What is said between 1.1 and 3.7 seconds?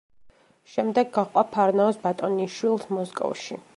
გაჰყვა ფარნაოზ ბატონიშვილს მოსკოვში.